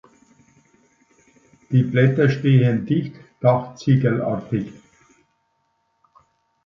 Die 1.69 1.83
Blätter 1.83 2.27
stehen 2.31 2.87
dicht 2.87 3.15
dachziegelartig. 3.39 4.73